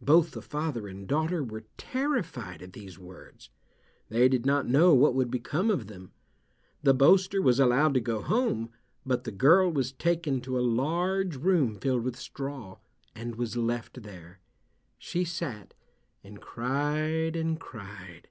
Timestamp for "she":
14.96-15.22